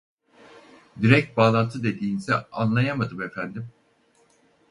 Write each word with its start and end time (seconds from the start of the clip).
Direkt 1.01 1.37
bağlantı 1.37 1.83
dediğinizi 1.83 2.35
anlayamadım 2.35 3.21
efendim? 3.21 3.67